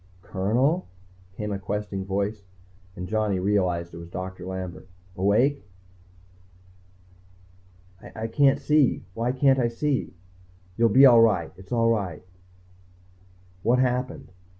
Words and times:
"Colonel?" 0.23 0.87
came 1.37 1.51
a 1.51 1.59
questing 1.59 2.05
voice, 2.05 2.41
and 2.95 3.07
Johnny 3.07 3.37
realized 3.39 3.93
it 3.93 3.97
was 3.97 4.09
Doctor 4.09 4.47
Lambert. 4.47 4.89
"Awake?" 5.15 5.63
"I 8.15 8.25
can't 8.25 8.59
see. 8.59 9.05
Why 9.13 9.31
can't 9.31 9.59
I 9.59 9.67
see?" 9.67 10.15
"You'll 10.75 10.89
be 10.89 11.05
all 11.05 11.21
right. 11.21 11.51
It's 11.55 11.71
all 11.71 11.91
right." 11.91 12.23
"What 13.61 13.77
happened?" 13.77 14.31